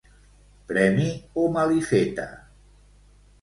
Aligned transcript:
Premi 0.71 1.09
o 1.41 1.43
malifeta. 1.59 2.27